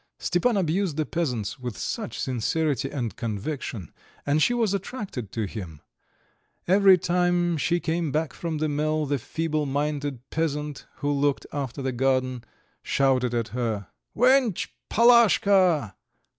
[0.17, 3.93] Stepan abused the peasants with such sincerity and conviction,
[4.25, 5.79] and she was attracted to him.
[6.67, 11.83] Every time she came back from the mill the feeble minded peasant, who looked after
[11.83, 12.43] the garden,
[12.81, 15.93] shouted at her: "Wench Palashka!